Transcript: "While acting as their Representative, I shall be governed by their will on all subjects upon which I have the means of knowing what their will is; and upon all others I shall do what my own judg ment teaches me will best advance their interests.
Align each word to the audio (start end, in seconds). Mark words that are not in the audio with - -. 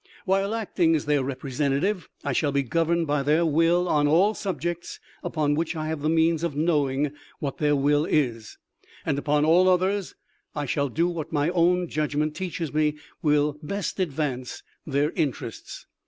"While 0.25 0.55
acting 0.55 0.95
as 0.95 1.05
their 1.05 1.23
Representative, 1.23 2.09
I 2.23 2.33
shall 2.33 2.51
be 2.51 2.63
governed 2.63 3.05
by 3.05 3.21
their 3.21 3.45
will 3.45 3.87
on 3.87 4.07
all 4.07 4.33
subjects 4.33 4.99
upon 5.21 5.53
which 5.53 5.75
I 5.75 5.89
have 5.89 6.01
the 6.01 6.09
means 6.09 6.41
of 6.43 6.55
knowing 6.55 7.11
what 7.37 7.59
their 7.59 7.75
will 7.75 8.05
is; 8.05 8.57
and 9.05 9.19
upon 9.19 9.45
all 9.45 9.69
others 9.69 10.15
I 10.55 10.65
shall 10.65 10.89
do 10.89 11.07
what 11.07 11.31
my 11.31 11.49
own 11.51 11.87
judg 11.87 12.15
ment 12.15 12.35
teaches 12.35 12.73
me 12.73 12.97
will 13.21 13.59
best 13.61 13.99
advance 13.99 14.63
their 14.87 15.11
interests. 15.11 15.85